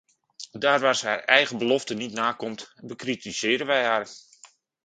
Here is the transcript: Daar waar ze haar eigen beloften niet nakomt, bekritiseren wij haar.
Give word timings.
Daar 0.51 0.79
waar 0.79 0.95
ze 0.95 1.07
haar 1.07 1.19
eigen 1.23 1.57
beloften 1.57 1.97
niet 1.97 2.13
nakomt, 2.13 2.71
bekritiseren 2.75 3.67
wij 3.67 3.83
haar. 3.83 4.07